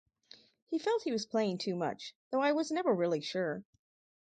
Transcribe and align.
He 0.65 0.79
felt 0.79 1.03
he 1.03 1.11
was 1.11 1.27
playing 1.27 1.59
too 1.59 1.75
much, 1.75 2.15
though 2.31 2.41
I 2.41 2.53
was 2.53 2.71
never 2.71 2.91
really 2.91 3.21
sure. 3.21 3.63